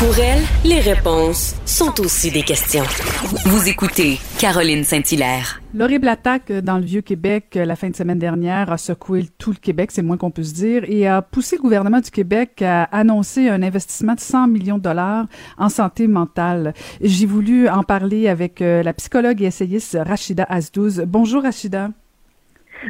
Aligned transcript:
Pour 0.00 0.18
elle, 0.18 0.40
les 0.64 0.80
réponses 0.80 1.54
sont 1.66 2.00
aussi 2.00 2.30
des 2.30 2.40
questions. 2.40 2.84
Vous 3.44 3.68
écoutez 3.68 4.18
Caroline 4.38 4.82
Saint-Hilaire. 4.82 5.60
L'horrible 5.74 6.08
attaque 6.08 6.50
dans 6.50 6.78
le 6.78 6.84
Vieux-Québec 6.86 7.50
la 7.62 7.76
fin 7.76 7.90
de 7.90 7.94
semaine 7.94 8.18
dernière 8.18 8.72
a 8.72 8.78
secoué 8.78 9.26
tout 9.36 9.50
le 9.50 9.58
Québec, 9.58 9.90
c'est 9.92 10.00
le 10.00 10.06
moins 10.06 10.16
qu'on 10.16 10.30
peut 10.30 10.42
se 10.42 10.54
dire, 10.54 10.84
et 10.88 11.06
a 11.06 11.20
poussé 11.20 11.56
le 11.56 11.60
gouvernement 11.60 12.00
du 12.00 12.10
Québec 12.10 12.62
à 12.62 12.84
annoncer 12.84 13.50
un 13.50 13.62
investissement 13.62 14.14
de 14.14 14.20
100 14.20 14.48
millions 14.48 14.78
de 14.78 14.82
dollars 14.84 15.26
en 15.58 15.68
santé 15.68 16.06
mentale. 16.06 16.72
J'ai 17.02 17.26
voulu 17.26 17.68
en 17.68 17.82
parler 17.82 18.26
avec 18.26 18.62
euh, 18.62 18.82
la 18.82 18.94
psychologue 18.94 19.42
et 19.42 19.46
essayiste 19.46 19.98
Rachida 20.00 20.46
Azdouz. 20.48 21.04
Bonjour 21.06 21.42
Rachida. 21.42 21.90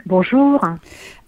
Bonjour. 0.06 0.64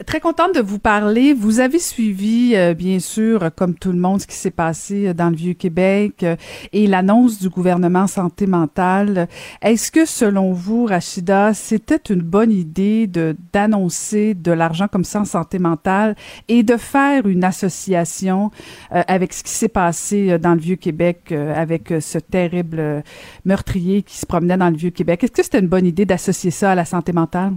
Très 0.07 0.21
contente 0.21 0.55
de 0.55 0.61
vous 0.61 0.79
parler. 0.79 1.35
Vous 1.35 1.61
avez 1.61 1.79
suivi, 1.79 2.55
euh, 2.55 2.75
bien 2.75 3.01
sûr, 3.01 3.51
comme 3.57 3.75
tout 3.75 3.91
le 3.91 3.99
monde, 3.99 4.21
ce 4.21 4.27
qui 4.27 4.37
s'est 4.37 4.51
passé 4.51 5.15
dans 5.15 5.31
le 5.31 5.37
Vieux-Québec 5.37 6.23
euh, 6.23 6.37
et 6.73 6.87
l'annonce 6.87 7.41
du 7.41 7.49
gouvernement 7.49 8.07
santé 8.07 8.47
mentale. 8.47 9.29
Est-ce 9.63 9.91
que, 9.91 10.05
selon 10.05 10.53
vous, 10.53 10.87
Rachida, 10.87 11.55
c'était 11.55 12.13
une 12.13 12.23
bonne 12.23 12.53
idée 12.53 13.09
d'annoncer 13.53 14.35
de 14.35 14.53
l'argent 14.53 14.87
comme 14.89 15.05
ça 15.05 15.21
en 15.21 15.25
santé 15.25 15.59
mentale 15.59 16.15
et 16.49 16.63
de 16.63 16.77
faire 16.77 17.27
une 17.27 17.45
association 17.45 18.51
euh, 18.93 19.03
avec 19.09 19.33
ce 19.33 19.43
qui 19.43 19.53
s'est 19.53 19.69
passé 19.69 20.39
dans 20.39 20.55
le 20.55 20.61
Vieux-Québec 20.61 21.33
avec 21.33 21.93
ce 22.01 22.19
terrible 22.19 23.03
meurtrier 23.45 24.03
qui 24.03 24.17
se 24.17 24.27
promenait 24.27 24.57
dans 24.57 24.71
le 24.71 24.77
Vieux-Québec? 24.77 25.25
Est-ce 25.25 25.33
que 25.33 25.43
c'était 25.43 25.61
une 25.61 25.69
bonne 25.69 25.87
idée 25.87 26.05
d'associer 26.05 26.51
ça 26.51 26.73
à 26.73 26.75
la 26.75 26.85
santé 26.85 27.13
mentale? 27.13 27.55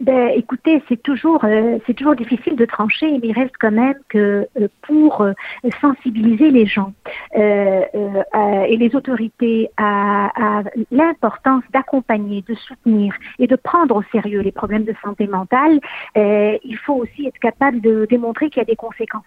Ben, 0.00 0.28
écoutez, 0.36 0.82
c'est 0.88 1.02
toujours, 1.02 1.44
euh, 1.44 1.78
c'est 1.86 1.94
toujours 1.94 2.14
difficile 2.14 2.56
de 2.56 2.64
trancher, 2.64 3.10
mais 3.10 3.28
il 3.28 3.32
reste 3.32 3.54
quand 3.58 3.72
même 3.72 3.98
que 4.08 4.46
euh, 4.60 4.68
pour 4.82 5.22
euh, 5.22 5.32
sensibiliser 5.80 6.50
les 6.50 6.66
gens 6.66 6.92
et 7.34 8.76
les 8.76 8.94
autorités 8.94 9.70
à 9.76 10.62
l'importance 10.90 11.62
d'accompagner, 11.72 12.42
de 12.46 12.54
soutenir 12.54 13.14
et 13.38 13.46
de 13.46 13.56
prendre 13.56 13.96
au 13.96 14.02
sérieux 14.12 14.40
les 14.40 14.52
problèmes 14.52 14.84
de 14.84 14.94
santé 15.02 15.26
mentale, 15.26 15.80
il 16.16 16.76
faut 16.84 16.94
aussi 16.94 17.26
être 17.26 17.38
capable 17.38 17.80
de 17.80 18.06
démontrer 18.08 18.50
qu'il 18.50 18.60
y 18.60 18.62
a 18.62 18.64
des 18.64 18.76
conséquences. 18.76 19.24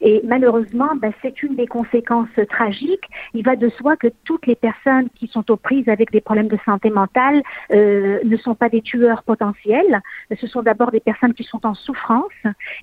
Et 0.00 0.20
malheureusement, 0.24 0.90
ben, 0.96 1.12
c'est 1.22 1.42
une 1.42 1.56
des 1.56 1.66
conséquences 1.66 2.28
tragiques. 2.48 3.08
Il 3.34 3.44
va 3.44 3.56
de 3.56 3.68
soi 3.70 3.96
que 3.96 4.08
toutes 4.24 4.46
les 4.46 4.54
personnes 4.54 5.08
qui 5.14 5.26
sont 5.28 5.50
aux 5.50 5.56
prises 5.56 5.88
avec 5.88 6.10
des 6.10 6.20
problèmes 6.20 6.48
de 6.48 6.58
santé 6.64 6.90
mentale 6.90 7.42
euh, 7.72 8.20
ne 8.24 8.36
sont 8.36 8.54
pas 8.54 8.68
des 8.68 8.82
tueurs 8.82 9.22
potentiels. 9.22 10.00
Ce 10.40 10.46
sont 10.46 10.62
d'abord 10.62 10.90
des 10.90 11.00
personnes 11.00 11.34
qui 11.34 11.44
sont 11.44 11.64
en 11.66 11.74
souffrance. 11.74 12.32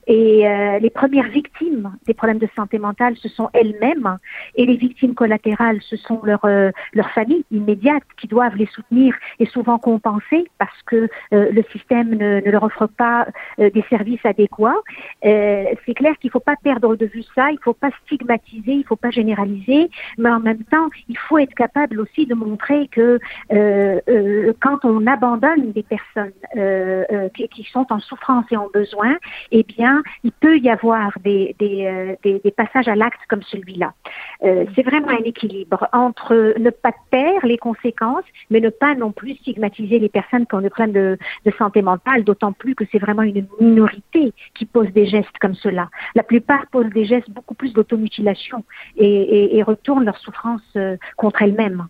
Et 0.08 0.48
euh, 0.48 0.80
les 0.80 0.90
premières 0.90 1.30
victimes 1.30 1.96
des 2.06 2.14
problèmes 2.14 2.40
de 2.40 2.50
santé 2.56 2.80
mentale, 2.80 3.16
ce 3.18 3.30
sont 3.30 3.50
elles-mêmes. 3.54 4.18
Et 4.56 4.66
les 4.66 4.76
victimes 4.76 5.16
collatérales, 5.16 5.80
ce 5.82 5.98
sont 5.98 6.22
leurs 6.24 6.46
euh, 6.46 6.72
familles 7.14 7.46
immédiates 7.52 8.04
qui 8.18 8.28
doivent 8.28 8.56
les 8.56 8.66
soutenir 8.68 9.16
et 9.40 9.46
souvent 9.46 9.78
compenser 9.78 10.46
parce 10.58 10.82
que 10.86 11.08
le 11.32 11.64
système 11.72 12.10
ne, 12.10 12.42
ne, 12.42 12.52
leur 12.52 12.64
offre 12.64 12.88
pas 12.88 13.28
des 13.58 13.84
services 13.90 14.26
adéquats. 14.26 14.82
c'est 15.22 15.94
clair 15.96 16.14
qu'il 16.20 16.30
ne 16.30 16.32
faut 16.32 16.40
pas 16.40 16.56
perdre 16.62 16.75
de 16.80 17.06
vue 17.06 17.24
ça, 17.36 17.50
il 17.52 17.56
ne 17.56 17.60
faut 17.60 17.74
pas 17.74 17.90
stigmatiser, 18.06 18.74
il 18.74 18.80
ne 18.80 18.84
faut 18.84 18.96
pas 18.96 19.10
généraliser, 19.10 19.90
mais 20.18 20.30
en 20.30 20.40
même 20.40 20.64
temps, 20.66 20.90
il 21.10 21.18
faut 21.18 21.38
être 21.38 21.54
capable 21.54 22.00
aussi 22.00 22.26
de 22.26 22.36
montrer 22.36 22.88
que 22.88 23.20
euh, 23.52 24.00
euh, 24.08 24.54
quand 24.62 24.84
on 24.84 25.08
abandonne 25.08 25.72
des 25.72 25.84
personnes 25.84 26.32
euh, 26.58 27.30
qui, 27.30 27.48
qui, 27.50 27.64
sont 27.64 27.86
en 27.90 28.00
souffrance 28.00 28.46
et 28.52 28.58
en 28.58 28.68
besoin, 28.74 29.16
eh 29.52 29.64
bien, 29.64 30.04
il 30.24 30.32
peut 30.32 30.58
y 30.58 30.70
avoir 30.70 31.18
des, 31.24 31.56
des, 31.60 32.18
des, 32.24 32.52
passages 32.52 32.88
à 32.88 32.96
l'acte 32.96 33.20
comme 33.28 33.42
celui-là. 33.44 33.94
C'est 34.42 34.84
vraiment 34.84 35.10
un 35.10 35.24
équilibre 35.24 35.88
entre 35.92 36.54
ne 36.58 36.70
pas 36.70 36.92
taire 37.12 37.46
les 37.46 37.58
conséquences, 37.58 38.24
mais 38.50 38.60
ne 38.60 38.70
pas 38.70 38.96
non 38.96 39.12
plus 39.12 39.36
stigmatiser 39.36 40.00
les 40.00 40.10
personnes 40.10 40.46
qui 40.46 40.56
ont 40.56 40.62
des 40.62 40.70
problèmes 40.70 40.94
de, 40.94 41.18
de 41.46 41.52
santé 41.58 41.82
mentale, 41.82 42.24
d'autant 42.24 42.54
plus 42.54 42.76
que 42.76 42.84
c'est 42.92 43.00
vraiment 43.00 43.24
une 43.24 43.48
minorité 43.60 44.34
qui 44.54 44.66
pose 44.66 44.92
des 44.92 45.06
gestes 45.06 45.38
comme 45.40 45.56
cela. 45.56 45.90
La 46.16 46.24
plupart 46.24 46.55
posent 46.72 46.90
des 46.90 47.06
gestes 47.06 47.30
beaucoup 47.30 47.54
plus 47.54 47.74
d'automutilation 47.74 48.64
et, 48.98 49.06
et, 49.06 49.58
et 49.58 49.64
retournent 49.64 50.06
leur 50.06 50.18
souffrance 50.18 50.62
euh, 50.76 50.98
contre 51.18 51.42
elles-mêmes. 51.42 51.88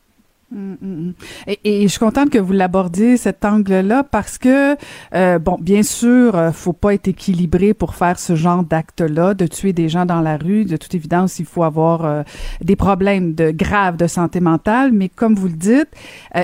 Mm, 0.55 0.77
mm, 0.81 0.87
mm. 0.87 1.13
Et, 1.65 1.81
je 1.83 1.87
suis 1.87 1.99
contente 1.99 2.29
que 2.29 2.37
vous 2.37 2.53
l'abordiez 2.53 3.17
cet 3.17 3.43
angle-là 3.43 4.03
parce 4.03 4.37
que 4.37 4.77
euh, 5.13 5.37
bon, 5.37 5.57
bien 5.59 5.83
sûr, 5.83 6.35
euh, 6.35 6.51
faut 6.53 6.71
pas 6.71 6.93
être 6.93 7.09
équilibré 7.09 7.73
pour 7.73 7.93
faire 7.93 8.17
ce 8.17 8.35
genre 8.35 8.63
d'acte-là, 8.63 9.33
de 9.33 9.47
tuer 9.47 9.73
des 9.73 9.89
gens 9.89 10.05
dans 10.05 10.21
la 10.21 10.37
rue. 10.37 10.63
De 10.63 10.77
toute 10.77 10.95
évidence, 10.95 11.39
il 11.39 11.45
faut 11.45 11.63
avoir 11.63 12.05
euh, 12.05 12.23
des 12.61 12.77
problèmes 12.77 13.33
de 13.33 13.51
graves 13.51 13.97
de 13.97 14.07
santé 14.07 14.39
mentale, 14.39 14.93
mais 14.93 15.09
comme 15.09 15.35
vous 15.35 15.47
le 15.47 15.55
dites, 15.55 15.89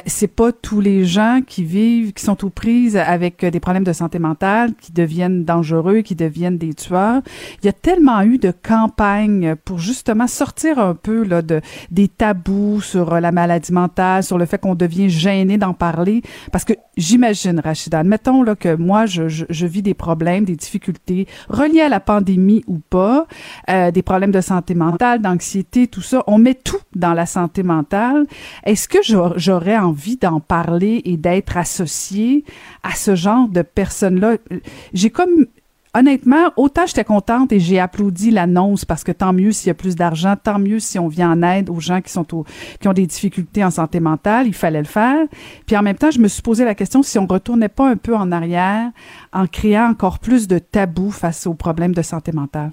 c'est 0.05 0.27
pas 0.27 0.51
tous 0.51 0.81
les 0.81 1.05
gens 1.05 1.39
qui 1.45 1.63
vivent, 1.63 2.11
qui 2.11 2.23
sont 2.23 2.43
aux 2.43 2.49
prises 2.49 2.97
avec 2.97 3.45
des 3.45 3.59
problèmes 3.59 3.83
de 3.83 3.93
santé 3.93 4.19
mentale, 4.19 4.73
qui 4.81 4.91
deviennent 4.91 5.45
dangereux, 5.45 6.01
qui 6.01 6.15
deviennent 6.15 6.57
des 6.57 6.73
tueurs. 6.73 7.21
Il 7.61 7.65
y 7.65 7.69
a 7.69 7.73
tellement 7.73 8.21
eu 8.23 8.37
de 8.37 8.51
campagnes 8.51 9.55
pour 9.55 9.79
justement 9.79 10.27
sortir 10.27 10.79
un 10.79 10.95
peu 10.95 11.23
là 11.23 11.41
de 11.41 11.61
des 11.91 12.07
tabous 12.07 12.81
sur 12.81 13.19
la 13.19 13.31
maladie 13.31 13.71
mentale 13.71 14.00
sur 14.21 14.37
le 14.37 14.45
fait 14.45 14.59
qu'on 14.59 14.75
devient 14.75 15.09
gêné 15.09 15.57
d'en 15.57 15.73
parler. 15.73 16.21
Parce 16.51 16.65
que 16.65 16.73
j'imagine, 16.97 17.59
Rachida, 17.59 17.99
admettons 17.99 18.43
là, 18.43 18.55
que 18.55 18.75
moi, 18.75 19.05
je, 19.05 19.27
je, 19.27 19.65
vis 19.65 19.81
des 19.81 19.93
problèmes, 19.93 20.45
des 20.45 20.55
difficultés 20.55 21.27
reliées 21.49 21.81
à 21.81 21.89
la 21.89 21.99
pandémie 21.99 22.63
ou 22.67 22.79
pas, 22.79 23.27
euh, 23.69 23.91
des 23.91 24.01
problèmes 24.01 24.31
de 24.31 24.41
santé 24.41 24.75
mentale, 24.75 25.21
d'anxiété, 25.21 25.87
tout 25.87 26.01
ça. 26.01 26.23
On 26.27 26.37
met 26.37 26.55
tout 26.55 26.81
dans 26.95 27.13
la 27.13 27.25
santé 27.25 27.63
mentale. 27.63 28.25
Est-ce 28.65 28.87
que 28.87 28.99
j'aurais 29.37 29.77
envie 29.77 30.17
d'en 30.17 30.39
parler 30.39 31.01
et 31.05 31.17
d'être 31.17 31.57
associée 31.57 32.43
à 32.83 32.95
ce 32.95 33.15
genre 33.15 33.47
de 33.47 33.61
personnes-là? 33.61 34.37
J'ai 34.93 35.09
comme 35.09 35.45
honnêtement, 35.93 36.51
autant 36.55 36.85
j'étais 36.85 37.03
contente 37.03 37.51
et 37.51 37.59
j'ai 37.59 37.79
applaudi 37.79 38.31
l'annonce 38.31 38.85
parce 38.85 39.03
que 39.03 39.11
tant 39.11 39.33
mieux 39.33 39.51
s'il 39.51 39.67
y 39.67 39.71
a 39.71 39.75
plus 39.75 39.95
d'argent, 39.95 40.35
tant 40.41 40.59
mieux 40.59 40.79
si 40.79 40.99
on 40.99 41.07
vient 41.07 41.31
en 41.31 41.43
aide 41.43 41.69
aux 41.69 41.79
gens 41.79 42.01
qui 42.01 42.11
sont 42.11 42.23
qui 42.23 42.87
ont 42.87 42.93
des 42.93 43.07
difficultés 43.07 43.63
en 43.63 43.71
santé 43.71 43.99
mentale, 43.99 44.47
il 44.47 44.53
fallait 44.53 44.79
le 44.79 44.85
faire. 44.85 45.25
Puis 45.65 45.75
en 45.75 45.81
même 45.81 45.97
temps, 45.97 46.11
je 46.11 46.19
me 46.19 46.27
suis 46.27 46.41
posé 46.41 46.65
la 46.65 46.75
question 46.75 47.03
si 47.03 47.19
on 47.19 47.27
retournait 47.27 47.69
pas 47.69 47.89
un 47.89 47.97
peu 47.97 48.15
en 48.15 48.31
arrière 48.31 48.91
en 49.33 49.47
créant 49.47 49.89
encore 49.89 50.19
plus 50.19 50.47
de 50.47 50.59
tabous 50.59 51.11
face 51.11 51.47
aux 51.47 51.53
problèmes 51.53 51.93
de 51.93 52.01
santé 52.01 52.31
mentale. 52.31 52.71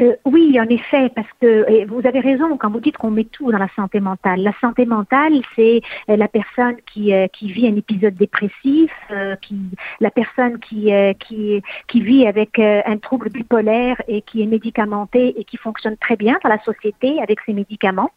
Euh, 0.00 0.14
oui, 0.26 0.60
en 0.60 0.68
effet, 0.68 1.10
parce 1.14 1.28
que 1.40 1.86
vous 1.86 2.06
avez 2.06 2.20
raison 2.20 2.56
quand 2.58 2.70
vous 2.70 2.80
dites 2.80 2.98
qu'on 2.98 3.10
met 3.10 3.24
tout 3.24 3.50
dans 3.50 3.58
la 3.58 3.68
santé 3.74 4.00
mentale. 4.00 4.42
La 4.42 4.52
santé 4.60 4.84
mentale, 4.84 5.40
c'est 5.54 5.80
euh, 6.10 6.16
la 6.16 6.28
personne 6.28 6.76
qui, 6.92 7.14
euh, 7.14 7.28
qui 7.28 7.50
vit 7.50 7.66
un 7.66 7.76
épisode 7.76 8.14
dépressif, 8.14 8.90
euh, 9.10 9.36
qui, 9.36 9.56
la 10.00 10.10
personne 10.10 10.58
qui, 10.58 10.90
qui, 11.20 11.62
qui 11.88 12.00
vit 12.00 12.26
avec 12.26 12.58
un 12.58 12.96
trouble 12.98 13.30
bipolaire 13.30 14.00
et 14.08 14.22
qui 14.22 14.42
est 14.42 14.46
médicamenté 14.46 15.38
et 15.38 15.44
qui 15.44 15.56
fonctionne 15.56 15.96
très 15.96 16.16
bien 16.16 16.38
dans 16.42 16.48
la 16.48 16.62
société 16.62 17.20
avec 17.22 17.40
ses 17.46 17.52
médicaments. 17.52 18.10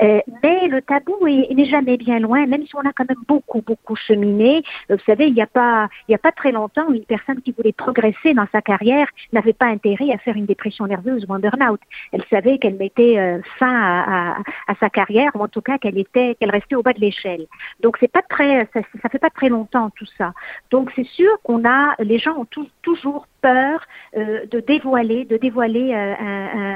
mais 0.00 0.68
le 0.68 0.80
tabou 0.82 1.16
n'est 1.26 1.64
jamais 1.66 1.96
bien 1.96 2.18
loin, 2.18 2.46
même 2.46 2.64
si 2.66 2.74
on 2.76 2.80
a 2.80 2.92
quand 2.92 3.08
même 3.08 3.22
beaucoup, 3.26 3.62
beaucoup 3.62 3.96
cheminé. 3.96 4.62
Vous 4.88 4.96
savez, 5.06 5.26
il 5.26 5.34
n'y 5.34 5.42
a 5.42 5.46
pas, 5.46 5.88
il 6.08 6.12
y 6.12 6.14
a 6.14 6.18
pas 6.18 6.32
très 6.32 6.52
longtemps, 6.52 6.90
une 6.92 7.04
personne 7.04 7.40
qui 7.42 7.52
voulait 7.52 7.72
progresser 7.72 8.34
dans 8.34 8.46
sa 8.52 8.62
carrière 8.62 9.08
n'avait 9.32 9.52
pas 9.52 9.66
intérêt 9.66 10.12
à 10.12 10.18
faire 10.18 10.36
une 10.36 10.46
dépression 10.46 10.86
nerveuse 10.86 11.15
ou 11.24 11.32
en 11.32 11.38
burn-out. 11.38 11.80
Elle 12.12 12.24
savait 12.30 12.58
qu'elle 12.58 12.76
mettait 12.76 13.18
euh, 13.18 13.40
fin 13.58 13.74
à, 13.76 14.74
sa 14.80 14.90
carrière, 14.90 15.30
ou 15.34 15.42
en 15.42 15.48
tout 15.48 15.60
cas 15.60 15.78
qu'elle 15.78 15.98
était, 15.98 16.34
qu'elle 16.38 16.50
restait 16.50 16.74
au 16.74 16.82
bas 16.82 16.92
de 16.92 17.00
l'échelle. 17.00 17.46
Donc 17.80 17.96
c'est 18.00 18.10
pas 18.10 18.22
très, 18.22 18.68
ça, 18.72 18.80
ça 19.02 19.08
fait 19.08 19.18
pas 19.18 19.30
très 19.30 19.48
longtemps 19.48 19.90
tout 19.90 20.06
ça. 20.18 20.32
Donc 20.70 20.90
c'est 20.94 21.06
sûr 21.06 21.30
qu'on 21.42 21.64
a, 21.64 21.94
les 22.00 22.18
gens 22.18 22.36
ont 22.36 22.46
toujours 22.82 23.26
peur 23.42 23.86
euh, 24.16 24.46
de 24.50 24.60
dévoiler, 24.60 25.24
de 25.24 25.36
dévoiler 25.36 25.94
euh, 25.94 26.14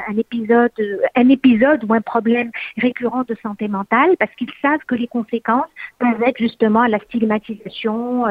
un, 0.08 0.16
épisode, 0.16 0.72
un 1.16 1.28
épisode 1.28 1.84
ou 1.84 1.94
un 1.94 2.00
problème 2.00 2.50
récurrent 2.76 3.24
de 3.28 3.36
santé 3.42 3.68
mentale, 3.68 4.16
parce 4.18 4.34
qu'ils 4.36 4.52
savent 4.62 4.84
que 4.86 4.94
les 4.94 5.08
conséquences 5.08 5.70
peuvent 5.98 6.22
être 6.22 6.38
justement 6.38 6.86
la 6.86 6.98
stigmatisation, 7.00 8.26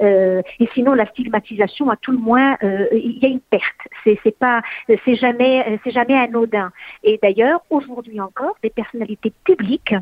et 0.00 0.68
sinon 0.74 0.94
la 0.94 1.06
stigmatisation, 1.06 1.90
à 1.90 1.96
tout 1.96 2.12
le 2.12 2.18
moins, 2.18 2.56
il 2.92 3.18
y 3.20 3.26
a 3.26 3.28
une 3.28 3.40
perte. 3.40 3.64
C'est 4.04 4.38
pas, 4.38 4.62
c'est 5.04 5.16
jamais, 5.16 5.51
c'est 5.84 5.90
jamais 5.90 6.14
anodin. 6.14 6.70
Et 7.02 7.18
d'ailleurs, 7.22 7.60
aujourd'hui 7.70 8.20
encore, 8.20 8.56
des 8.62 8.70
personnalités 8.70 9.32
publiques 9.44 9.94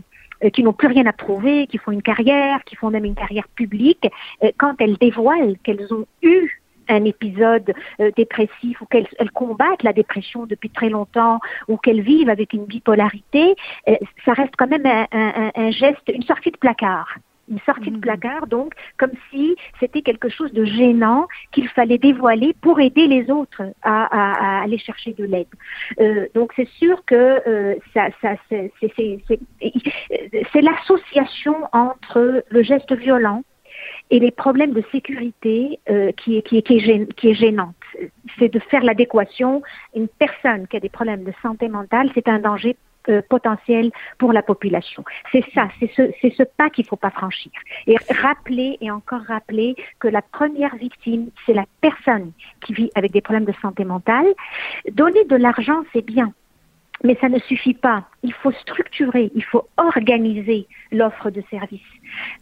qui 0.55 0.62
n'ont 0.62 0.73
plus 0.73 0.88
rien 0.88 1.05
à 1.05 1.12
prouver, 1.12 1.67
qui 1.67 1.76
font 1.76 1.91
une 1.91 2.02
carrière, 2.02 2.64
qui 2.64 2.75
font 2.75 2.91
même 2.91 3.05
une 3.05 3.14
carrière 3.14 3.47
publique, 3.49 4.08
quand 4.56 4.75
elles 4.81 4.97
dévoilent 4.97 5.56
qu'elles 5.62 5.93
ont 5.93 6.06
eu 6.23 6.61
un 6.91 7.05
épisode 7.05 7.73
euh, 8.00 8.11
dépressif 8.17 8.81
ou 8.81 8.87
qu'elles 8.87 9.08
combattent 9.32 9.82
la 9.82 9.93
dépression 9.93 10.47
depuis 10.47 10.70
très 10.70 10.91
longtemps 10.91 11.38
ou 11.69 11.76
qu'elles 11.76 12.03
vivent 12.03 12.29
avec 12.29 12.53
une 12.53 12.67
bipolarité, 12.67 13.55
euh, 13.88 13.96
ça 14.25 14.32
reste 14.32 14.55
quand 14.58 14.69
même 14.69 14.87
un, 14.87 15.70
geste, 15.70 16.11
une 16.12 16.25
sortie 16.25 16.50
de 16.50 16.56
placard 16.56 17.17
une 17.50 17.58
sortie 17.61 17.91
de 17.91 17.97
mhm. 17.97 18.00
placard, 18.00 18.47
donc 18.47 18.73
comme 18.99 19.12
si 19.31 19.56
c'était 19.79 20.02
quelque 20.02 20.29
chose 20.29 20.52
de 20.52 20.64
gênant 20.64 21.26
qu'il 21.52 21.69
fallait 21.69 21.99
dévoiler 21.99 22.55
pour 22.61 22.81
aider 22.81 23.06
les 23.06 23.31
autres 23.31 23.62
à, 23.82 24.62
aller 24.62 24.79
chercher 24.79 25.12
de 25.12 25.25
l'aide. 25.25 25.49
Euh, 26.00 26.26
donc 26.35 26.52
c'est 26.56 26.69
sûr 26.79 27.05
que 27.05 27.79
ça, 27.94 28.08
ça 28.23 28.35
c'est 28.50 30.62
l'association 30.62 31.56
entre 31.73 32.44
le 32.49 32.62
geste 32.62 32.93
violent 32.93 33.43
et 34.11 34.19
les 34.19 34.31
problèmes 34.31 34.73
de 34.73 34.82
sécurité 34.93 35.79
euh, 35.88 36.12
qui, 36.12 36.43
qui, 36.43 36.62
qui, 36.62 36.79
est 36.79 37.14
qui 37.14 37.31
est 37.31 37.35
gênante. 37.35 37.75
C'est 38.38 38.53
de 38.53 38.58
faire 38.58 38.82
l'adéquation. 38.82 39.62
Une 39.94 40.08
personne 40.08 40.67
qui 40.67 40.76
a 40.76 40.81
des 40.81 40.88
problèmes 40.88 41.25
de 41.25 41.32
santé 41.43 41.69
mentale, 41.69 42.11
c'est 42.14 42.29
un 42.29 42.38
danger 42.38 42.76
euh, 43.08 43.23
potentiel 43.29 43.91
pour 44.19 44.32
la 44.32 44.43
population. 44.43 45.05
C'est 45.32 45.44
ça, 45.55 45.69
c'est 45.79 45.91
ce, 45.94 46.02
ce 46.20 46.43
pas 46.43 46.70
qu'il 46.70 46.87
faut 46.87 46.97
pas 46.97 47.11
franchir. 47.11 47.52
Et 47.87 47.97
rappeler 48.23 48.76
et 48.81 48.91
encore 48.91 49.23
rappeler 49.23 49.75
que 49.99 50.08
la 50.08 50.23
première 50.23 50.76
victime, 50.76 51.31
c'est 51.47 51.55
la 51.55 51.64
personne 51.81 52.32
qui 52.61 52.75
vit 52.75 52.91
avec 52.94 53.12
des 53.12 53.20
problèmes 53.20 53.47
de 53.47 53.55
santé 53.62 53.85
mentale. 53.85 54.26
Donner 54.93 55.25
de 55.25 55.37
l'argent, 55.37 55.82
c'est 55.93 56.05
bien. 56.05 56.32
Mais 57.02 57.17
ça 57.20 57.29
ne 57.29 57.38
suffit 57.38 57.75
pas. 57.75 58.05
Il 58.22 58.32
faut 58.34 58.52
structurer, 58.52 59.31
il 59.34 59.44
faut 59.44 59.69
organiser 59.76 60.67
l'offre 60.93 61.31
de 61.31 61.43
services. 61.50 61.81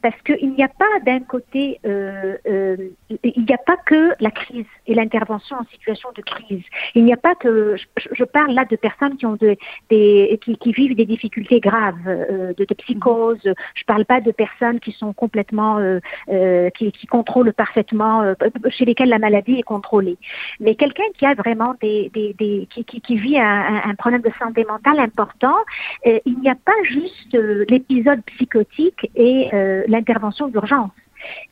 Parce 0.02 0.20
qu'il 0.22 0.50
n'y 0.52 0.62
a 0.62 0.68
pas 0.68 1.00
d'un 1.04 1.20
côté, 1.20 1.78
euh, 1.86 2.36
euh, 2.46 2.76
il 3.22 3.44
n'y 3.44 3.54
a 3.54 3.58
pas 3.58 3.76
que 3.76 4.12
la 4.20 4.30
crise 4.30 4.66
et 4.86 4.94
l'intervention 4.94 5.56
en 5.56 5.64
situation 5.66 6.10
de 6.14 6.22
crise. 6.22 6.62
Il 6.94 7.04
n'y 7.04 7.12
a 7.12 7.16
pas 7.16 7.34
que, 7.34 7.76
je, 7.76 8.24
parle 8.24 8.52
là 8.52 8.64
de 8.64 8.76
personnes 8.76 9.16
qui 9.16 9.26
ont 9.26 9.36
de, 9.36 9.56
des, 9.90 10.38
qui, 10.42 10.56
qui 10.56 10.72
vivent 10.72 10.96
des 10.96 11.04
difficultés 11.04 11.60
graves, 11.60 11.96
euh, 12.06 12.52
de, 12.54 12.64
de, 12.64 12.74
psychose. 12.74 13.40
Je 13.74 13.84
parle 13.84 14.04
pas 14.04 14.20
de 14.20 14.32
personnes 14.32 14.80
qui 14.80 14.92
sont 14.92 15.12
complètement, 15.12 15.78
euh, 15.78 16.00
euh, 16.30 16.70
qui, 16.70 16.92
qui, 16.92 17.06
contrôlent 17.06 17.52
parfaitement, 17.52 18.22
euh, 18.22 18.34
chez 18.70 18.84
lesquelles 18.84 19.08
la 19.08 19.18
maladie 19.18 19.58
est 19.58 19.62
contrôlée. 19.62 20.16
Mais 20.60 20.74
quelqu'un 20.74 21.04
qui 21.18 21.26
a 21.26 21.34
vraiment 21.34 21.74
des, 21.80 22.10
des, 22.14 22.34
des 22.34 22.68
qui, 22.70 22.84
qui, 22.84 23.16
vit 23.16 23.38
un, 23.38 23.82
un, 23.84 23.94
problème 23.94 24.22
de 24.22 24.30
santé 24.38 24.64
mentale 24.64 25.00
important, 25.00 25.56
il 26.04 26.38
n'y 26.40 26.50
a 26.50 26.54
pas 26.54 26.72
juste 26.82 27.36
l'épisode 27.68 28.22
psychotique 28.26 29.10
et 29.14 29.48
euh, 29.52 29.84
l'intervention 29.88 30.48
d'urgence. 30.48 30.90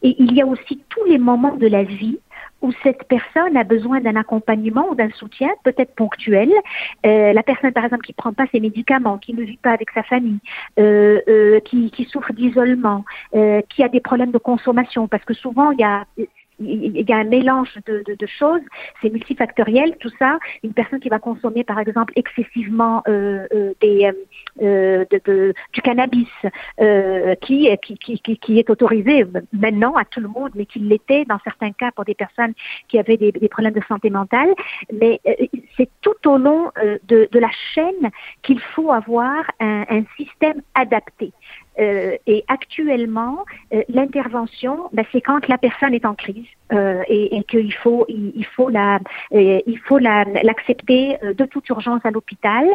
Et 0.02 0.14
il 0.18 0.32
y 0.34 0.40
a 0.40 0.46
aussi 0.46 0.80
tous 0.88 1.04
les 1.04 1.18
moments 1.18 1.56
de 1.56 1.66
la 1.66 1.82
vie 1.82 2.18
où 2.62 2.72
cette 2.82 3.04
personne 3.04 3.56
a 3.56 3.64
besoin 3.64 4.00
d'un 4.00 4.16
accompagnement 4.16 4.88
ou 4.90 4.94
d'un 4.94 5.10
soutien, 5.10 5.48
peut-être 5.62 5.94
ponctuel. 5.94 6.50
Euh, 7.04 7.32
la 7.32 7.42
personne, 7.42 7.72
par 7.72 7.84
exemple, 7.84 8.04
qui 8.04 8.12
prend 8.12 8.32
pas 8.32 8.46
ses 8.50 8.60
médicaments, 8.60 9.18
qui 9.18 9.34
ne 9.34 9.42
vit 9.42 9.58
pas 9.58 9.72
avec 9.72 9.90
sa 9.90 10.02
famille, 10.02 10.38
euh, 10.78 11.60
qui, 11.60 12.08
souffre 12.10 12.32
d'isolement, 12.32 13.04
qui 13.68 13.82
a 13.82 13.88
des 13.88 14.00
problèmes 14.00 14.30
de 14.30 14.38
consommation, 14.38 15.06
parce 15.06 15.24
que 15.24 15.34
souvent 15.34 15.70
il 15.72 15.80
y 15.80 15.84
a 15.84 16.06
il 16.58 17.08
y 17.08 17.12
a 17.12 17.16
un 17.16 17.24
mélange 17.24 17.78
de, 17.86 18.02
de, 18.06 18.14
de 18.14 18.26
choses, 18.26 18.60
c'est 19.00 19.10
multifactoriel, 19.10 19.96
tout 19.98 20.10
ça. 20.18 20.38
Une 20.62 20.72
personne 20.72 21.00
qui 21.00 21.08
va 21.08 21.18
consommer, 21.18 21.64
par 21.64 21.78
exemple, 21.78 22.12
excessivement 22.16 23.02
euh, 23.08 23.46
euh, 23.54 23.74
des, 23.80 24.10
euh, 24.62 25.04
de, 25.10 25.54
du 25.72 25.82
cannabis, 25.82 26.28
euh, 26.80 27.34
qui, 27.36 27.68
qui, 27.82 27.98
qui, 27.98 28.38
qui, 28.38 28.58
est 28.58 28.70
autorisé 28.70 29.24
maintenant 29.52 29.94
à 29.94 30.04
tout 30.04 30.20
le 30.20 30.28
monde, 30.28 30.50
mais 30.54 30.66
qui 30.66 30.78
l'était 30.78 31.24
dans 31.26 31.38
certains 31.44 31.72
cas 31.72 31.90
pour 31.92 32.04
des 32.04 32.14
personnes 32.14 32.54
qui 32.88 32.98
avaient 32.98 33.16
des, 33.16 33.32
des 33.32 33.48
problèmes 33.48 33.74
de 33.74 33.82
santé 33.86 34.10
mentale. 34.10 34.54
Mais 34.92 35.20
euh, 35.26 35.34
c'est 35.76 35.90
tout 36.00 36.28
au 36.28 36.38
long 36.38 36.70
euh, 36.78 36.98
de, 37.08 37.28
de 37.30 37.38
la 37.38 37.50
chaîne 37.74 38.10
qu'il 38.42 38.60
faut 38.60 38.92
avoir 38.92 39.44
un, 39.60 39.84
un 39.90 40.04
système 40.16 40.62
adapté. 40.74 41.32
Euh, 41.78 42.16
et 42.26 42.44
actuellement, 42.48 43.44
euh, 43.72 43.82
l'intervention, 43.88 44.88
ben, 44.92 45.04
c'est 45.12 45.20
quand 45.20 45.46
la 45.48 45.58
personne 45.58 45.94
est 45.94 46.06
en 46.06 46.14
crise 46.14 46.46
euh, 46.72 47.02
et, 47.08 47.42
qu'il 47.44 47.72
faut, 47.72 48.06
il, 48.08 48.46
faut 48.56 48.68
la, 48.68 48.98
il 49.32 49.78
faut 49.84 49.98
l'accepter 49.98 51.16
de 51.22 51.44
toute 51.44 51.68
urgence 51.68 52.00
à 52.04 52.10
l'hôpital. 52.10 52.66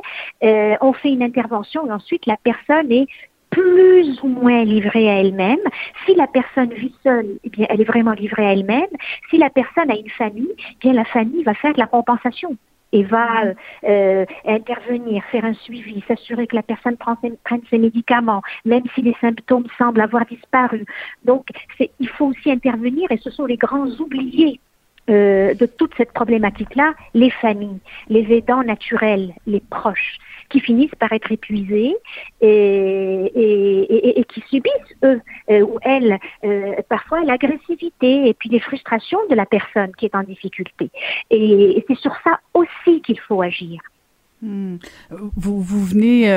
on 0.41 0.93
fait 0.93 1.09
une 1.09 1.23
intervention 1.23 1.87
et 1.87 1.91
ensuite 1.91 2.25
la 2.25 2.37
personne 2.37 2.91
est 2.91 3.07
plus 3.49 4.21
ou 4.23 4.27
moins 4.27 4.63
livrée 4.63 5.09
à 5.09 5.19
elle-même. 5.19 5.59
Si 6.05 6.15
la 6.15 6.27
personne 6.27 6.73
vit 6.73 6.95
seule, 7.03 7.37
eh 7.43 7.49
bien, 7.49 7.67
elle 7.69 7.81
est 7.81 7.85
vraiment 7.85 8.13
livrée 8.13 8.47
à 8.47 8.53
elle-même. 8.53 8.87
Si 9.29 9.37
la 9.37 9.49
personne 9.49 9.91
a 9.91 9.95
une 9.95 10.09
famille, 10.09 10.55
eh 10.57 10.75
bien, 10.79 10.93
la 10.93 11.05
famille 11.05 11.43
va 11.43 11.53
faire 11.53 11.73
de 11.73 11.79
la 11.79 11.87
compensation 11.87 12.55
et 12.91 13.03
va 13.03 13.53
euh, 13.83 14.25
intervenir, 14.45 15.23
faire 15.31 15.45
un 15.45 15.53
suivi, 15.53 16.03
s'assurer 16.07 16.47
que 16.47 16.55
la 16.55 16.63
personne 16.63 16.97
prend 16.97 17.15
prenne 17.43 17.61
ses 17.69 17.77
médicaments, 17.77 18.41
même 18.65 18.83
si 18.95 19.01
les 19.01 19.15
symptômes 19.21 19.67
semblent 19.77 20.01
avoir 20.01 20.25
disparu. 20.25 20.85
Donc, 21.25 21.47
il 21.99 22.09
faut 22.09 22.27
aussi 22.27 22.51
intervenir 22.51 23.11
et 23.11 23.17
ce 23.17 23.29
sont 23.29 23.45
les 23.45 23.57
grands 23.57 23.87
oubliés 23.99 24.59
euh, 25.09 25.55
de 25.55 25.65
toute 25.65 25.93
cette 25.97 26.13
problématique-là, 26.13 26.93
les 27.15 27.31
familles, 27.31 27.79
les 28.07 28.31
aidants 28.31 28.63
naturels, 28.63 29.33
les 29.47 29.59
proches 29.59 30.17
qui 30.49 30.59
finissent 30.59 30.95
par 30.99 31.11
être 31.11 31.31
épuisés 31.31 31.95
et, 32.41 34.25
qui 34.29 34.41
subissent, 34.49 34.95
eux 35.03 35.19
euh, 35.49 35.61
ou 35.61 35.79
elles, 35.81 36.19
euh, 36.43 36.75
parfois 36.87 37.23
l'agressivité 37.23 38.27
et 38.27 38.33
puis 38.33 38.49
les 38.49 38.59
frustrations 38.59 39.19
de 39.29 39.35
la 39.35 39.45
personne 39.45 39.91
qui 39.97 40.05
est 40.05 40.15
en 40.15 40.23
difficulté. 40.23 40.91
Et 41.31 41.83
c'est 41.87 41.97
sur 41.97 42.13
ça 42.23 42.39
aussi 42.53 43.01
qu'il 43.01 43.19
faut 43.19 43.41
agir. 43.41 43.81
Hmm. 44.43 44.77
Vous, 45.09 45.61
venez 45.61 46.27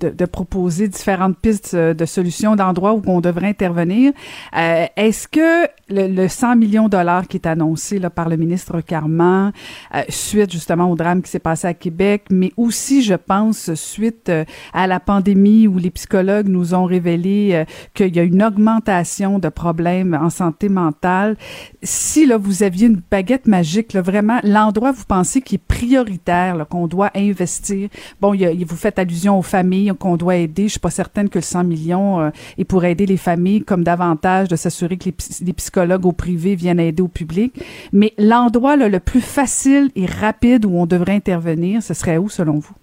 de, 0.00 0.24
proposer 0.26 0.86
différentes 0.88 1.38
pistes 1.38 1.74
de 1.74 2.04
solutions 2.04 2.56
d'endroits 2.56 2.92
où 2.92 3.02
on 3.06 3.20
devrait 3.20 3.48
intervenir. 3.48 4.12
Est-ce 4.52 5.26
que 5.26 5.66
le, 5.88 6.08
le, 6.08 6.28
100 6.28 6.56
millions 6.56 6.84
de 6.84 6.90
dollars 6.90 7.28
qui 7.28 7.36
est 7.36 7.46
annoncé 7.46 7.98
là, 7.98 8.10
par 8.10 8.28
le 8.28 8.36
ministre 8.36 8.80
Carman, 8.80 9.52
euh, 9.94 10.02
suite 10.08 10.50
justement 10.50 10.90
au 10.90 10.96
drame 10.96 11.22
qui 11.22 11.30
s'est 11.30 11.38
passé 11.38 11.66
à 11.66 11.74
Québec, 11.74 12.24
mais 12.30 12.52
aussi, 12.56 13.02
je 13.02 13.14
pense, 13.14 13.74
suite 13.74 14.28
euh, 14.28 14.44
à 14.72 14.86
la 14.86 15.00
pandémie 15.00 15.66
où 15.66 15.78
les 15.78 15.90
psychologues 15.90 16.48
nous 16.48 16.74
ont 16.74 16.84
révélé 16.84 17.64
qu'il 17.94 18.14
y 18.14 18.18
a 18.18 18.22
une 18.22 18.42
augmentation 18.42 19.38
de 19.38 19.48
problèmes 19.48 20.18
en 20.20 20.30
santé 20.30 20.68
mentale, 20.68 21.36
si 21.82 22.26
là, 22.26 22.36
vous 22.36 22.62
aviez 22.62 22.88
une 22.88 23.00
baguette 23.10 23.46
magique, 23.46 23.92
là, 23.92 24.02
vraiment, 24.02 24.38
l'endroit, 24.42 24.92
vous 24.92 25.04
pensez 25.04 25.40
qui 25.40 25.56
est 25.56 25.58
prioritaire, 25.66 26.66
qu'on 26.68 26.86
doit 26.86 27.10
investir. 27.14 27.88
Bon, 28.20 28.34
il 28.34 28.64
vous 28.64 28.76
faites 28.76 28.98
allusion 28.98 29.38
aux 29.38 29.42
familles 29.42 29.92
qu'on 29.98 30.16
doit 30.16 30.36
aider. 30.36 30.64
Je 30.64 30.72
suis 30.72 30.80
pas 30.80 30.90
certaine 30.90 31.28
que 31.28 31.38
le 31.38 31.42
100 31.42 31.64
millions 31.64 32.20
euh, 32.20 32.30
est 32.58 32.64
pour 32.64 32.84
aider 32.84 33.06
les 33.06 33.16
familles 33.16 33.62
comme 33.62 33.84
davantage 33.84 34.48
de 34.48 34.56
s'assurer 34.56 34.96
que 34.96 35.04
les, 35.04 35.12
psychologues 35.12 35.75
au 35.76 36.12
privé 36.12 36.54
viennent 36.54 36.80
aider 36.80 37.02
au 37.02 37.08
public. 37.08 37.54
Mais 37.92 38.12
l'endroit 38.18 38.76
le 38.76 39.00
plus 39.00 39.20
facile 39.20 39.90
et 39.96 40.06
rapide 40.06 40.64
où 40.64 40.76
on 40.76 40.86
devrait 40.86 41.14
intervenir, 41.14 41.82
ce 41.82 41.94
serait 41.94 42.18
où 42.18 42.28
selon 42.28 42.58
vous? 42.58 42.74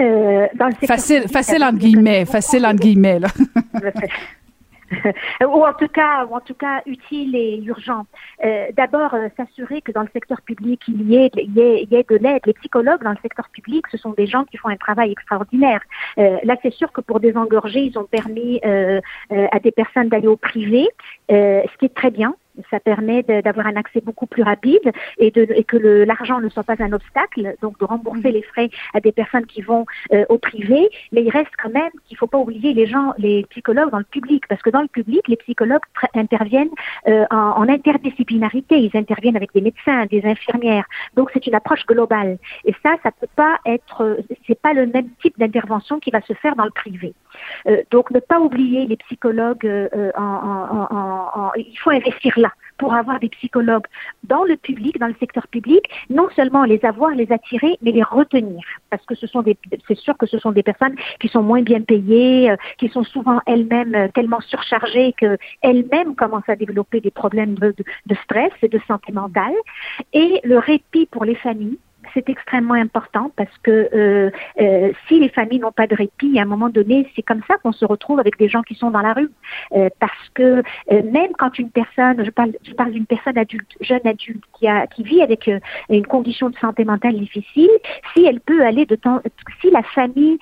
Euh, 0.00 0.46
facile, 0.86 1.28
facile 1.28 1.62
entre 1.62 1.78
guillemets, 1.78 2.24
facile 2.24 2.64
entre 2.64 2.80
guillemets 2.80 3.18
là. 3.18 3.28
ou 5.42 5.64
en 5.64 5.72
tout 5.74 5.88
cas, 5.88 6.26
ou 6.26 6.34
en 6.34 6.40
tout 6.40 6.54
cas 6.54 6.82
utile 6.86 7.36
et 7.36 7.62
urgent. 7.64 8.06
Euh, 8.44 8.66
D'abord, 8.76 9.14
euh, 9.14 9.28
s'assurer 9.36 9.80
que 9.82 9.92
dans 9.92 10.02
le 10.02 10.08
secteur 10.12 10.40
public 10.42 10.80
il 10.88 11.02
y 11.10 11.16
ait, 11.16 11.30
de 11.30 12.16
l'aide. 12.16 12.42
Les 12.46 12.54
psychologues 12.54 13.02
dans 13.02 13.10
le 13.10 13.18
secteur 13.22 13.48
public, 13.50 13.86
ce 13.90 13.98
sont 13.98 14.12
des 14.12 14.26
gens 14.26 14.44
qui 14.44 14.56
font 14.56 14.68
un 14.68 14.76
travail 14.76 15.12
extraordinaire. 15.12 15.80
Euh, 16.18 16.38
là, 16.44 16.56
c'est 16.62 16.72
sûr 16.72 16.92
que 16.92 17.00
pour 17.00 17.20
désengorger, 17.20 17.80
ils 17.80 17.98
ont 17.98 18.04
permis 18.04 18.60
euh, 18.64 19.00
euh, 19.32 19.46
à 19.52 19.58
des 19.60 19.72
personnes 19.72 20.08
d'aller 20.08 20.28
au 20.28 20.36
privé, 20.36 20.88
ce 21.28 21.76
qui 21.78 21.86
est 21.86 21.94
très 21.94 22.10
bien. 22.10 22.34
Ça 22.70 22.80
permet 22.80 23.22
d'avoir 23.22 23.66
un 23.66 23.76
accès 23.76 24.00
beaucoup 24.00 24.26
plus 24.26 24.42
rapide 24.42 24.92
et, 25.18 25.30
de, 25.30 25.46
et 25.54 25.64
que 25.64 25.76
l'argent 25.76 26.40
ne 26.40 26.48
soit 26.48 26.64
pas 26.64 26.76
un 26.78 26.92
obstacle, 26.92 27.54
donc 27.62 27.78
de 27.78 27.84
rembourser 27.84 28.30
mm. 28.30 28.32
les 28.32 28.42
frais 28.42 28.70
à 28.94 29.00
des 29.00 29.12
personnes 29.12 29.46
qui 29.46 29.62
vont 29.62 29.86
euh, 30.12 30.24
au 30.28 30.38
privé. 30.38 30.88
Mais 31.12 31.22
il 31.22 31.30
reste 31.30 31.52
quand 31.62 31.70
même 31.70 31.90
qu'il 32.04 32.16
ne 32.16 32.18
faut 32.18 32.26
pas 32.26 32.38
oublier 32.38 32.72
les 32.74 32.86
gens, 32.86 33.12
les 33.18 33.44
psychologues 33.50 33.90
dans 33.90 33.98
le 33.98 34.04
public, 34.04 34.46
parce 34.48 34.62
que 34.62 34.70
dans 34.70 34.82
le 34.82 34.88
public, 34.88 35.26
les 35.28 35.36
psychologues 35.36 35.82
interviennent 36.14 36.70
euh, 37.08 37.24
en, 37.30 37.36
en, 37.36 37.68
interdisciplinarité. 37.68 38.78
Ils 38.78 38.96
interviennent 38.96 39.36
avec 39.36 39.52
des 39.54 39.60
médecins, 39.60 40.06
des 40.06 40.24
infirmières. 40.24 40.86
Donc 41.16 41.30
c'est 41.32 41.46
une 41.46 41.54
approche 41.54 41.86
globale. 41.86 42.38
Et 42.64 42.74
ça, 42.82 42.96
ça 43.02 43.10
peut 43.12 43.28
pas 43.36 43.58
être, 43.66 44.18
c'est 44.46 44.60
pas 44.60 44.72
le 44.72 44.86
même 44.86 45.08
type 45.22 45.38
d'intervention 45.38 46.00
qui 46.00 46.10
va 46.10 46.20
se 46.22 46.32
faire 46.34 46.56
dans 46.56 46.64
le 46.64 46.70
privé. 46.70 47.14
Euh, 47.68 47.82
donc 47.90 48.10
ne 48.10 48.20
pas 48.20 48.40
oublier 48.40 48.86
les 48.86 48.96
psychologues. 48.96 49.68
en, 50.16 51.50
il 51.56 51.78
faut 51.78 51.90
investir 51.90 52.39
pour 52.80 52.94
avoir 52.94 53.20
des 53.20 53.28
psychologues 53.28 53.86
dans 54.24 54.44
le 54.44 54.56
public, 54.56 54.98
dans 54.98 55.06
le 55.06 55.14
secteur 55.20 55.46
public, 55.48 55.84
non 56.08 56.28
seulement 56.34 56.64
les 56.64 56.82
avoir, 56.84 57.10
les 57.10 57.30
attirer, 57.30 57.76
mais 57.82 57.92
les 57.92 58.02
retenir. 58.02 58.62
Parce 58.88 59.04
que 59.04 59.14
ce 59.14 59.26
sont 59.26 59.42
des, 59.42 59.56
c'est 59.86 59.98
sûr 59.98 60.16
que 60.16 60.26
ce 60.26 60.38
sont 60.38 60.52
des 60.52 60.62
personnes 60.62 60.96
qui 61.20 61.28
sont 61.28 61.42
moins 61.42 61.62
bien 61.62 61.82
payées, 61.82 62.50
euh, 62.50 62.56
qui 62.78 62.88
sont 62.88 63.04
souvent 63.04 63.40
elles-mêmes 63.46 63.94
euh, 63.94 64.08
tellement 64.14 64.40
surchargées 64.40 65.14
qu'elles-mêmes 65.18 66.14
commencent 66.14 66.48
à 66.48 66.56
développer 66.56 67.00
des 67.00 67.10
problèmes 67.10 67.54
de, 67.56 67.74
de 68.06 68.14
stress 68.24 68.52
et 68.62 68.68
de 68.68 68.80
santé 68.88 69.12
mentale. 69.12 69.54
Et 70.14 70.40
le 70.44 70.58
répit 70.58 71.06
pour 71.06 71.26
les 71.26 71.34
familles, 71.34 71.78
c'est 72.14 72.28
extrêmement 72.28 72.74
important 72.74 73.30
parce 73.36 73.56
que 73.62 73.88
euh, 73.94 74.30
euh, 74.60 74.92
si 75.08 75.18
les 75.20 75.28
familles 75.28 75.60
n'ont 75.60 75.72
pas 75.72 75.86
de 75.86 75.94
répit, 75.94 76.38
à 76.38 76.42
un 76.42 76.46
moment 76.46 76.68
donné, 76.68 77.10
c'est 77.14 77.22
comme 77.22 77.42
ça 77.48 77.56
qu'on 77.58 77.72
se 77.72 77.84
retrouve 77.84 78.20
avec 78.20 78.38
des 78.38 78.48
gens 78.48 78.62
qui 78.62 78.74
sont 78.74 78.90
dans 78.90 79.00
la 79.00 79.12
rue. 79.12 79.30
Euh, 79.72 79.88
parce 79.98 80.28
que 80.34 80.62
même 80.90 81.32
quand 81.38 81.58
une 81.58 81.70
personne, 81.70 82.24
je 82.24 82.30
parle, 82.30 82.52
je 82.62 82.72
parle 82.72 82.92
d'une 82.92 83.06
personne 83.06 83.38
adulte, 83.38 83.76
jeune 83.80 84.06
adulte, 84.06 84.42
qui, 84.58 84.66
a, 84.66 84.86
qui 84.86 85.02
vit 85.02 85.22
avec 85.22 85.50
une 85.88 86.06
condition 86.06 86.50
de 86.50 86.56
santé 86.56 86.84
mentale 86.84 87.18
difficile, 87.18 87.70
si 88.12 88.24
elle 88.24 88.40
peut 88.40 88.64
aller 88.64 88.86
de 88.86 88.96
temps, 88.96 89.20
si 89.60 89.70
la 89.70 89.82
famille 89.82 90.38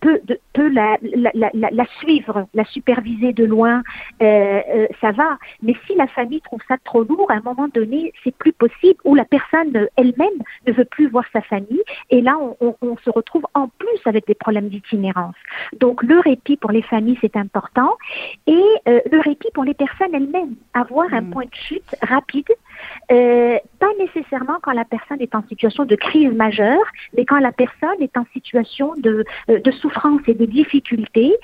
peut, 0.00 0.20
peut 0.52 0.68
la, 0.68 0.96
la, 1.02 1.30
la, 1.34 1.50
la, 1.52 1.86
suivre, 2.00 2.46
la 2.54 2.64
superviser 2.64 3.32
de 3.32 3.44
loin, 3.44 3.82
ça 4.20 5.12
va. 5.12 5.38
Mais 5.62 5.74
si 5.86 5.94
la 5.94 6.06
famille 6.06 6.40
trouve 6.40 6.60
ça 6.68 6.76
trop 6.84 7.02
lourd, 7.02 7.30
à 7.30 7.34
un 7.34 7.42
moment 7.42 7.68
donné, 7.68 8.12
c'est 8.24 8.34
plus 8.36 8.52
possible, 8.52 8.98
ou 9.04 9.14
la 9.14 9.24
personne 9.24 9.88
elle-même 9.96 10.28
ne 10.66 10.72
veut 10.72 10.84
plus 10.84 11.05
voir 11.08 11.24
sa 11.32 11.42
famille. 11.42 11.82
Et 12.10 12.20
là, 12.20 12.36
on, 12.60 12.96
se 13.04 13.10
retrouve 13.10 13.44
en 13.54 13.68
plus 13.68 14.00
avec 14.04 14.26
des 14.26 14.34
problèmes 14.34 14.68
d'itinérance. 14.68 15.34
Donc, 15.78 16.02
le 16.02 16.18
répit 16.20 16.56
pour 16.56 16.70
les 16.70 16.82
familles, 16.82 17.18
c'est 17.20 17.36
important. 17.36 17.92
Et 18.46 18.64
euh, 18.88 19.00
le 19.10 19.20
répit 19.20 19.48
pour 19.54 19.64
les 19.64 19.74
personnes 19.74 20.14
elles-mêmes. 20.14 20.54
Avoir 20.74 21.12
un 21.12 21.22
mm. 21.22 21.30
point 21.30 21.44
de 21.44 21.54
chute 21.54 21.94
rapide, 22.02 22.50
euh, 23.10 23.58
pas 23.78 23.92
nécessairement 23.98 24.58
quand 24.62 24.72
la 24.72 24.84
personne 24.84 25.20
est 25.20 25.34
en 25.34 25.42
situation 25.48 25.84
de 25.84 25.96
crise 25.96 26.32
majeure, 26.32 26.84
mais 27.16 27.24
quand 27.24 27.38
la 27.38 27.52
personne 27.52 28.00
est 28.00 28.16
en 28.16 28.24
situation 28.32 28.94
de, 28.96 29.24
euh, 29.50 29.60
de 29.60 29.70
souffrance 29.70 30.22
et 30.26 30.34
de 30.34 30.46
difficulté 30.46 31.34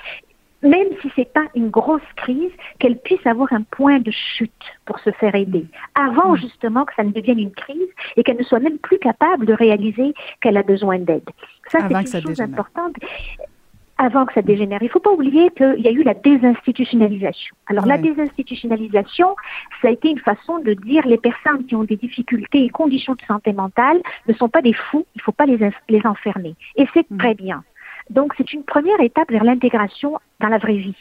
même 0.63 0.87
si 1.01 1.11
c'est 1.15 1.31
pas 1.31 1.45
une 1.55 1.69
grosse 1.69 2.01
crise, 2.15 2.51
qu'elle 2.79 2.97
puisse 2.97 3.25
avoir 3.25 3.51
un 3.53 3.63
point 3.63 3.99
de 3.99 4.11
chute 4.11 4.51
pour 4.85 4.99
se 4.99 5.11
faire 5.11 5.35
aider, 5.35 5.65
avant 5.95 6.33
hmm. 6.33 6.37
justement 6.37 6.85
que 6.85 6.93
ça 6.95 7.03
ne 7.03 7.11
devienne 7.11 7.39
une 7.39 7.51
crise 7.51 7.89
et 8.15 8.23
qu'elle 8.23 8.37
ne 8.37 8.43
soit 8.43 8.59
même 8.59 8.79
plus 8.79 8.99
capable 8.99 9.45
de 9.45 9.53
réaliser 9.53 10.13
qu'elle 10.41 10.57
a 10.57 10.63
besoin 10.63 10.99
d'aide. 10.99 11.29
Ça, 11.69 11.79
c'est 12.05 12.19
une 12.19 12.27
chose 12.27 12.41
importante 12.41 12.95
avant 13.97 14.25
que 14.25 14.33
ça 14.33 14.41
dégénère. 14.41 14.79
Il 14.81 14.85
ne 14.85 14.89
faut 14.89 14.99
pas 14.99 15.11
oublier 15.11 15.49
qu'il 15.51 15.79
y 15.79 15.87
a 15.87 15.91
eu 15.91 16.03
la 16.03 16.13
désinstitutionnalisation. 16.13 17.55
Alors 17.67 17.85
la 17.85 17.97
désinstitutionnalisation, 17.97 19.35
ça 19.81 19.89
a 19.89 19.91
été 19.91 20.09
une 20.09 20.19
façon 20.19 20.59
de 20.59 20.73
dire 20.73 21.05
les 21.07 21.17
personnes 21.17 21.65
qui 21.65 21.75
ont 21.75 21.83
des 21.83 21.95
difficultés 21.95 22.65
et 22.65 22.69
conditions 22.69 23.13
de 23.13 23.21
santé 23.27 23.53
mentale 23.53 24.01
ne 24.27 24.33
sont 24.33 24.49
pas 24.49 24.61
des 24.61 24.73
fous, 24.73 25.05
il 25.15 25.19
ne 25.19 25.23
faut 25.23 25.31
pas 25.31 25.45
les, 25.45 25.57
les 25.89 26.05
enfermer. 26.05 26.55
Et 26.75 26.85
c'est 26.93 27.09
hmm. 27.09 27.17
très 27.17 27.35
bien. 27.35 27.63
Donc 28.09 28.33
c'est 28.37 28.53
une 28.53 28.63
première 28.63 28.99
étape 28.99 29.31
vers 29.31 29.43
l'intégration 29.43 30.19
dans 30.39 30.49
la 30.49 30.57
vraie 30.57 30.75
vie. 30.75 30.95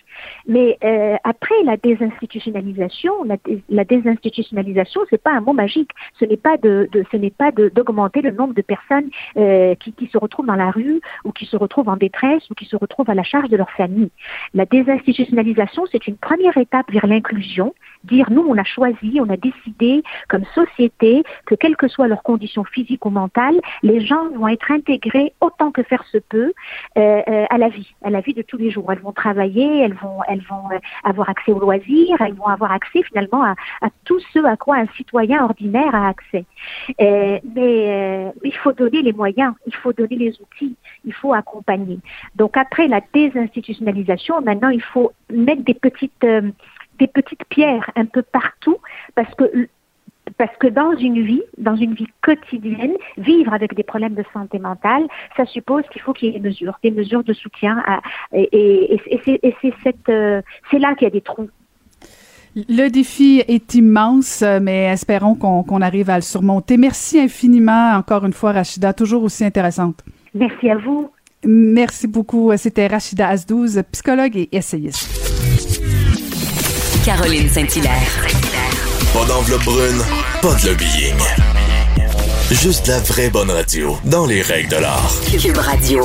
Mais 0.46 0.78
euh, 0.84 1.16
après 1.24 1.54
la 1.64 1.76
désinstitutionnalisation, 1.76 3.24
la, 3.24 3.36
la 3.68 3.84
désinstitutionnalisation, 3.84 5.00
c'est 5.10 5.22
pas 5.22 5.32
un 5.32 5.40
mot 5.40 5.52
magique. 5.52 5.90
Ce 6.18 6.24
n'est 6.24 6.36
pas 6.36 6.56
de, 6.58 6.88
de 6.92 7.04
ce 7.10 7.16
n'est 7.16 7.30
pas 7.30 7.50
d'augmenter 7.50 8.22
le 8.22 8.30
nombre 8.30 8.54
de 8.54 8.62
personnes 8.62 9.10
euh, 9.36 9.74
qui, 9.76 9.92
qui 9.92 10.06
se 10.06 10.18
retrouvent 10.18 10.46
dans 10.46 10.54
la 10.54 10.70
rue 10.70 11.00
ou 11.24 11.32
qui 11.32 11.46
se 11.46 11.56
retrouvent 11.56 11.88
en 11.88 11.96
détresse 11.96 12.48
ou 12.50 12.54
qui 12.54 12.66
se 12.66 12.76
retrouvent 12.76 13.10
à 13.10 13.14
la 13.14 13.24
charge 13.24 13.48
de 13.48 13.56
leur 13.56 13.70
famille. 13.70 14.10
La 14.54 14.64
désinstitutionnalisation, 14.64 15.84
c'est 15.90 16.06
une 16.06 16.16
première 16.16 16.56
étape 16.56 16.90
vers 16.92 17.06
l'inclusion. 17.06 17.74
Dire 18.04 18.30
nous, 18.30 18.44
on 18.48 18.56
a 18.58 18.64
choisi, 18.64 19.18
on 19.20 19.28
a 19.30 19.36
décidé 19.36 20.02
comme 20.28 20.44
société 20.54 21.22
que 21.46 21.54
quelles 21.54 21.76
que 21.76 21.88
soient 21.88 22.08
leurs 22.08 22.22
conditions 22.22 22.64
physiques 22.64 23.04
ou 23.06 23.10
mentales, 23.10 23.60
les 23.82 24.00
gens 24.04 24.28
vont 24.30 24.48
être 24.48 24.70
intégrés 24.70 25.32
autant 25.40 25.70
que 25.70 25.82
faire 25.82 26.04
se 26.04 26.18
peut 26.18 26.52
euh, 26.96 27.22
euh 27.28 27.46
à 27.50 27.58
la 27.58 27.68
vie, 27.68 27.94
à 28.02 28.10
la 28.10 28.20
vie 28.20 28.34
de 28.34 28.42
tous 28.42 28.56
les 28.56 28.70
jours. 28.70 28.90
Elles 28.92 29.00
vont 29.00 29.12
travailler, 29.12 29.80
elles 29.80 29.94
vont, 29.94 30.20
elles 30.28 30.44
vont 30.48 30.70
euh, 30.72 30.78
avoir 31.04 31.28
accès 31.28 31.52
aux 31.52 31.58
loisirs, 31.58 32.16
elles 32.20 32.34
vont 32.34 32.46
avoir 32.46 32.72
accès 32.72 33.02
finalement 33.02 33.42
à, 33.42 33.54
à 33.80 33.88
tout 34.04 34.20
ce 34.32 34.38
à 34.44 34.56
quoi 34.56 34.76
un 34.76 34.86
citoyen 34.96 35.44
ordinaire 35.44 35.94
a 35.94 36.08
accès. 36.08 36.44
Euh, 37.00 37.38
mais 37.54 38.26
euh, 38.26 38.30
il 38.44 38.54
faut 38.54 38.72
donner 38.72 39.02
les 39.02 39.12
moyens, 39.12 39.54
il 39.66 39.74
faut 39.74 39.92
donner 39.92 40.16
les 40.16 40.32
outils, 40.40 40.76
il 41.04 41.12
faut 41.12 41.32
accompagner. 41.32 41.98
Donc 42.36 42.56
après 42.56 42.88
la 42.88 43.00
désinstitutionnalisation, 43.12 44.40
maintenant 44.40 44.68
il 44.68 44.82
faut 44.82 45.12
mettre 45.30 45.62
des 45.62 45.74
petites 45.74 46.26
des 46.98 47.06
petites 47.06 47.44
pierres 47.48 47.90
un 47.96 48.06
peu 48.06 48.22
partout 48.22 48.78
parce 49.14 49.34
que 49.34 49.68
parce 50.38 50.56
que 50.58 50.68
dans 50.68 50.96
une 50.96 51.24
vie, 51.24 51.42
dans 51.58 51.76
une 51.76 51.94
vie 51.94 52.06
quotidienne, 52.22 52.92
vivre 53.18 53.52
avec 53.52 53.74
des 53.74 53.82
problèmes 53.82 54.14
de 54.14 54.24
santé 54.32 54.58
mentale, 54.58 55.06
ça 55.36 55.44
suppose 55.46 55.82
qu'il 55.92 56.00
faut 56.00 56.12
qu'il 56.12 56.28
y 56.28 56.30
ait 56.30 56.38
des 56.38 56.48
mesures, 56.48 56.78
des 56.82 56.90
mesures 56.90 57.24
de 57.24 57.32
soutien. 57.32 57.82
et, 58.32 58.98
euh, 60.08 60.42
c'est 60.70 60.78
là 60.78 60.94
qu'il 60.94 61.04
y 61.04 61.06
a 61.06 61.10
des 61.10 61.20
trous. 61.20 61.48
Le 62.54 62.88
défi 62.88 63.42
est 63.48 63.74
immense, 63.74 64.44
mais 64.60 64.84
espérons 64.84 65.34
qu'on 65.34 65.80
arrive 65.80 66.10
à 66.10 66.16
le 66.16 66.22
surmonter. 66.22 66.76
Merci 66.76 67.18
infiniment, 67.18 67.94
encore 67.96 68.26
une 68.26 68.34
fois, 68.34 68.52
Rachida, 68.52 68.92
toujours 68.92 69.24
aussi 69.24 69.44
intéressante. 69.44 70.04
Merci 70.34 70.70
à 70.70 70.76
vous. 70.76 71.10
Merci 71.44 72.06
beaucoup. 72.06 72.52
C'était 72.56 72.86
Rachida 72.86 73.28
Asdouz, 73.28 73.82
psychologue 73.90 74.36
et 74.36 74.48
essayiste. 74.52 75.31
Caroline 77.04 77.48
Saint-Hilaire. 77.48 78.26
Pas 79.12 79.24
d'enveloppe 79.24 79.64
brune, 79.64 80.00
pas 80.40 80.54
de 80.54 80.68
lobbying. 80.68 81.16
Juste 82.52 82.86
la 82.86 83.00
vraie 83.00 83.28
bonne 83.28 83.50
radio, 83.50 83.96
dans 84.04 84.24
les 84.24 84.40
règles 84.40 84.68
de 84.68 84.76
l'art. 84.76 85.12
Cube 85.40 85.56
Radio. 85.56 86.04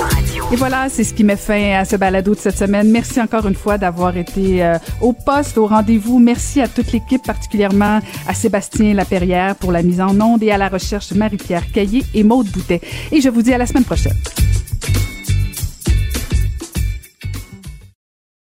Et 0.52 0.56
voilà, 0.56 0.88
c'est 0.90 1.04
ce 1.04 1.14
qui 1.14 1.24
met 1.24 1.36
fin 1.36 1.74
à 1.74 1.86
ce 1.86 1.98
balado 1.98 2.34
de 2.34 2.40
cette 2.40 2.58
semaine. 2.58 2.90
Merci 2.90 3.22
encore 3.22 3.46
une 3.46 3.56
fois 3.56 3.78
d'avoir 3.78 4.18
été 4.18 4.64
euh, 4.64 4.80
au 5.00 5.14
poste, 5.14 5.60
au 5.60 5.68
rendez-vous. 5.68 6.18
Merci 6.18 6.62
à 6.62 6.68
toute 6.68 6.92
l'équipe, 6.92 7.24
particulièrement 7.24 8.00
à 8.28 8.34
Sébastien 8.34 8.96
Laperrière 8.96 9.56
pour 9.56 9.72
la 9.72 9.84
mise 9.84 10.02
en 10.02 10.20
onde 10.20 10.42
et 10.42 10.52
à 10.52 10.58
la 10.58 10.70
recherche 10.70 11.12
Marie-Pierre 11.12 11.72
Caillé 11.72 12.04
et 12.16 12.24
Maude 12.24 12.48
Boutet. 12.48 12.82
Et 13.12 13.22
je 13.22 13.30
vous 13.30 13.44
dis 13.44 13.54
à 13.54 13.60
la 13.60 13.68
semaine 13.68 13.86
prochaine. 13.86 14.18